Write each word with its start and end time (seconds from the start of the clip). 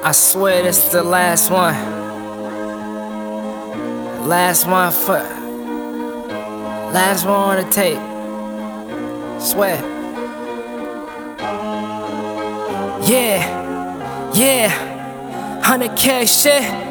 I 0.00 0.12
swear 0.12 0.62
this 0.62 0.86
is 0.86 0.92
the 0.92 1.02
last 1.02 1.50
one. 1.50 1.74
Last 4.28 4.66
one 4.66 4.92
for. 4.92 5.18
Last 6.92 7.24
one 7.24 7.34
on 7.34 7.56
the 7.56 7.70
tape. 7.72 7.98
Swear. 9.40 9.76
Yeah, 13.06 14.32
yeah. 14.34 15.60
100k 15.62 16.28
shit. 16.28 16.87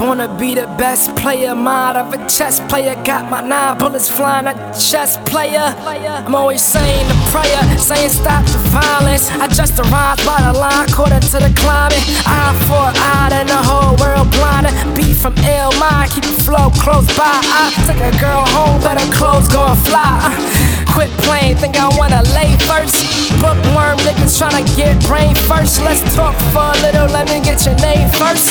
Wanna 0.00 0.34
be 0.38 0.54
the 0.54 0.66
best 0.78 1.14
player, 1.14 1.54
mind 1.54 1.98
of 1.98 2.14
a 2.14 2.16
chess 2.26 2.58
player. 2.70 2.94
Got 3.04 3.30
my 3.30 3.42
nine 3.42 3.76
bullets 3.76 4.08
flying 4.08 4.46
a 4.46 4.54
chess 4.72 5.18
player. 5.28 5.74
I'm 5.76 6.34
always 6.34 6.62
saying 6.62 7.06
the 7.06 7.14
prayer, 7.28 7.78
saying 7.78 8.08
stop 8.08 8.44
the 8.46 8.58
violence. 8.72 9.30
I 9.32 9.46
just 9.48 9.78
arrived 9.78 10.24
by 10.24 10.40
the 10.40 10.58
line, 10.58 10.88
according 10.88 11.20
to 11.20 11.38
the 11.44 11.52
climate. 11.54 12.00
Eye 12.24 12.56
for 12.64 12.88
eye, 12.96 13.28
and 13.32 13.48
the 13.48 13.60
whole 13.60 13.94
world 14.00 14.30
blinded. 14.32 14.72
Beat 14.96 15.16
from 15.16 15.34
Illmind, 15.44 16.08
keep 16.14 16.24
the 16.24 16.40
flow 16.48 16.70
close 16.80 17.06
by. 17.12 17.28
I 17.28 17.68
take 17.84 18.00
a 18.00 18.12
girl 18.18 18.44
home, 18.56 18.80
but 18.80 18.96
her 18.96 19.12
clothes 19.12 19.48
gon' 19.48 19.76
fly. 19.84 20.16
Uh, 20.24 20.32
quit 20.96 21.10
playing, 21.28 21.56
think 21.56 21.76
I 21.76 21.88
wanna 22.00 22.22
lay 22.32 22.56
first. 22.64 23.04
Bookworm 23.40 24.00
niggas 24.04 24.36
tryna 24.40 24.64
get 24.76 24.96
brain 25.04 25.34
first. 25.44 25.80
Let's 25.84 26.00
talk 26.16 26.34
for 26.56 26.72
a 26.72 26.76
little, 26.80 27.06
let 27.12 27.28
me 27.28 27.40
get 27.44 27.64
your 27.64 27.76
name 27.84 28.08
first. 28.16 28.48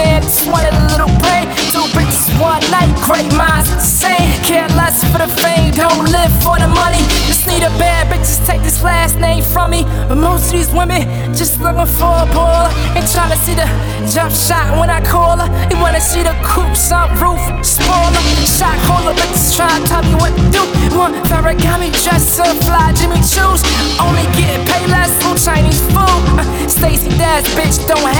One 0.00 0.08
night 0.08 0.20
stand, 0.20 0.24
just 0.24 0.50
wanted 0.50 0.72
a 0.72 0.84
little 0.92 1.12
break. 1.20 1.46
Two 1.72 1.84
bitches 1.94 2.28
one 2.40 2.62
night, 2.70 2.90
great 3.04 3.28
minds 3.36 3.68
same. 3.82 4.32
Care 4.44 4.68
less 4.76 5.04
for 5.12 5.18
the 5.18 5.28
fame, 5.28 5.72
don't 5.72 6.04
live 6.10 6.32
for 6.42 6.58
the 6.58 6.68
money. 6.68 7.02
Just 7.28 7.46
need 7.46 7.62
a 7.62 7.72
bad 7.78 8.08
bitch, 8.08 8.26
just 8.26 8.46
take 8.46 8.62
this 8.62 8.82
last 8.82 9.18
name 9.18 9.42
from 9.42 9.70
me. 9.70 9.84
But 10.08 10.16
most 10.16 10.46
of 10.46 10.52
these 10.52 10.70
women 10.70 11.02
just 11.34 11.60
looking 11.60 11.86
for 11.98 12.12
a 12.24 12.26
baller. 12.34 12.70
Ain't 12.96 13.10
trying 13.10 13.30
to 13.30 13.38
see 13.44 13.54
the 13.54 13.68
jump 14.12 14.32
shot 14.32 14.78
when 14.78 14.90
I 14.90 15.00
call 15.00 15.36
her. 15.38 15.48
They 15.68 15.76
wanna 15.76 16.00
see 16.00 16.22
the 16.22 16.34
coupe, 16.44 16.76
some 16.76 17.10
roof, 17.20 17.40
spoiler. 17.64 18.22
Shot 18.44 18.76
caller, 18.86 19.14
bitches 19.14 19.56
try 19.56 19.68
to 19.68 19.80
tell 19.86 20.02
me 20.02 20.14
what 20.14 20.32
to 20.36 20.44
do. 20.56 20.62
One 20.96 21.14
Ferragamo 21.28 21.88
dress, 22.02 22.36
to 22.36 22.44
fly 22.66 22.92
Jimmy 22.98 23.20
Choo's. 23.32 23.62
Only 24.00 24.24
getting 24.36 24.64
paid 24.66 24.88
less 24.88 25.12
from 25.22 25.36
Chinese 25.36 25.80
food. 25.92 26.20
Uh, 26.40 26.44
Stacy 26.68 27.10
Dash, 27.18 27.44
bitch, 27.56 27.86
don't 27.86 27.98
have 27.98 28.19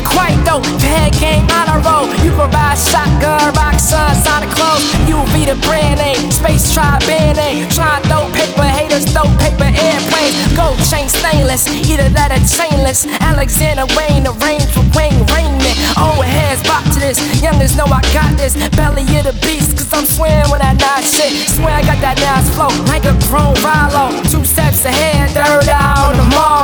nigga, 0.00 0.06
quite 0.08 0.36
though. 0.44 0.62
Head 0.80 1.12
game 1.18 1.46
on 1.50 1.68
a 1.68 1.78
roll. 1.84 2.06
You 2.24 2.32
a 2.40 2.76
shotgun, 2.76 3.52
rock 3.54 3.78
sun, 3.78 4.14
Sonic 4.16 4.50
clothes. 4.50 4.88
Be 5.32 5.44
the 5.44 5.54
brand 5.66 6.00
name, 6.00 6.30
space 6.30 6.74
try 6.74 6.98
band 7.06 7.36
name. 7.36 7.68
Try 7.70 8.00
throw 8.08 8.26
paper, 8.32 8.64
haters 8.64 9.04
throw 9.12 9.24
paper 9.38 9.70
airplanes. 9.70 10.34
Gold 10.56 10.78
chain 10.90 11.08
stainless, 11.08 11.68
either 11.68 12.08
that 12.10 12.32
or 12.32 12.42
chainless. 12.42 13.06
Alexander 13.20 13.86
Wang, 13.96 14.24
the 14.24 14.32
range 14.44 14.66
for 14.74 14.84
Wayne 14.96 15.22
Raymond. 15.30 15.76
Old 15.96 16.24
heads 16.24 16.62
bop 16.66 16.84
to 16.92 16.98
this, 16.98 17.18
youngers 17.42 17.76
know 17.76 17.86
I 17.86 18.02
got 18.12 18.36
this. 18.36 18.54
Belly 18.76 19.04
of 19.18 19.24
the 19.24 19.36
beast, 19.40 19.76
cause 19.78 19.92
I'm 19.92 20.04
swearing 20.04 20.50
when 20.50 20.62
I 20.62 20.72
not 20.74 21.04
shit. 21.04 21.32
Swear 21.54 21.72
I 21.72 21.82
got 21.82 22.00
that 22.02 22.18
nice 22.18 22.48
flow, 22.54 22.72
like 22.90 23.04
a 23.04 23.14
grown 23.28 23.54
Rilo. 23.62 24.10
Two 24.30 24.44
steps 24.44 24.84
ahead, 24.84 25.30
third 25.30 25.68
out 25.68 26.16
tomorrow. 26.16 26.50
Wanna 26.50 26.59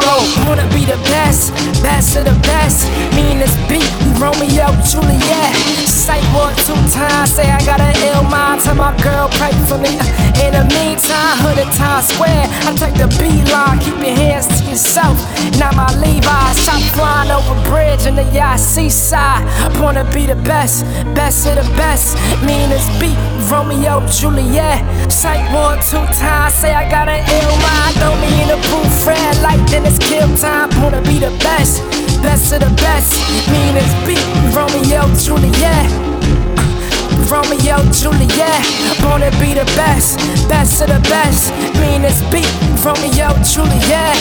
say 7.26 7.50
I 7.50 7.58
got 7.64 7.80
an 7.80 7.94
ill 8.06 8.22
mind. 8.30 8.62
Tell 8.62 8.74
my 8.74 8.94
girl, 9.02 9.28
pray 9.36 9.52
for 9.66 9.78
me. 9.78 9.98
In 10.44 10.52
the 10.54 10.64
meantime, 10.70 11.36
hood 11.42 11.58
at 11.58 11.70
Times 11.74 12.08
Square. 12.08 12.46
I 12.68 12.70
take 12.78 12.94
the 12.94 13.08
beeline, 13.18 13.78
keep 13.80 13.98
your 13.98 14.14
hands 14.14 14.46
to 14.46 14.62
yourself. 14.70 15.16
Now 15.58 15.72
my 15.72 15.88
Levi's, 15.98 16.56
shot 16.62 16.82
flying 16.94 17.30
over 17.30 17.56
bridge 17.68 18.06
in 18.06 18.14
the 18.16 18.26
yacht 18.30 18.60
seaside. 18.60 19.42
Wanna 19.80 20.04
be 20.12 20.26
the 20.26 20.36
best, 20.46 20.84
best 21.14 21.46
of 21.48 21.56
the 21.56 21.66
best. 21.74 22.14
Me 22.44 22.54
and 22.64 22.72
this 22.72 22.86
beat, 23.00 23.18
Romeo, 23.50 24.06
Juliet. 24.06 24.84
Sight 25.10 25.42
one, 25.52 25.78
two 25.90 26.04
times, 26.14 26.54
say 26.54 26.72
I 26.74 26.88
got 26.88 27.08
an 27.08 27.24
ill 27.26 27.54
mind. 27.64 27.94
Throw 27.98 28.14
me 28.22 28.30
in 28.42 28.48
the 28.48 28.60
booth, 28.68 29.06
red 29.06 29.36
light, 29.42 29.62
then 29.70 29.84
it's 29.84 29.98
kill 29.98 30.28
time. 30.36 30.70
Wanna 30.82 31.02
be 31.02 31.18
the 31.18 31.32
best, 31.42 31.82
best 32.22 32.52
of 32.52 32.60
the 32.60 32.72
best. 32.76 33.18
Me 33.50 33.58
and 33.72 33.76
this 33.76 33.92
beat, 34.06 34.26
Romeo, 34.54 35.02
Juliet. 35.16 36.05
Romeo, 37.28 37.78
Juliet, 37.90 38.64
wanna 39.02 39.30
be 39.40 39.52
the 39.52 39.64
best, 39.74 40.18
best 40.48 40.80
of 40.80 40.88
the 40.88 41.00
best. 41.08 41.50
And 41.52 42.04
this 42.04 42.22
beat, 42.30 42.50
Romeo, 42.84 43.34
Juliet, 43.42 44.16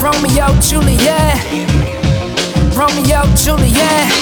Romeo, 0.00 0.48
Juliet, 0.60 1.36
Romeo, 2.74 3.22
Juliet. 3.36 4.18